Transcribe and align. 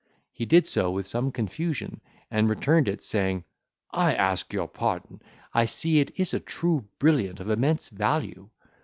He 0.33 0.47
did 0.47 0.65
so 0.65 0.89
with 0.89 1.05
some 1.05 1.31
confusion, 1.31 2.01
and 2.31 2.49
returned 2.49 2.87
it, 2.87 3.03
saying, 3.03 3.43
"I 3.91 4.15
ask 4.15 4.51
your 4.51 4.67
pardon; 4.67 5.21
I 5.53 5.65
see 5.65 5.99
it 5.99 6.19
is 6.19 6.33
a 6.33 6.39
true 6.39 6.87
brilliant 6.97 7.39
of 7.39 7.51
immense 7.51 7.89
value." 7.89 8.49